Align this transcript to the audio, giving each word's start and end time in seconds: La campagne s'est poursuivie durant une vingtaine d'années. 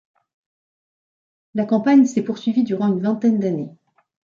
La 1.53 1.67
campagne 1.67 2.05
s'est 2.07 2.23
poursuivie 2.23 2.63
durant 2.63 2.87
une 2.87 3.03
vingtaine 3.03 3.37
d'années. 3.39 3.69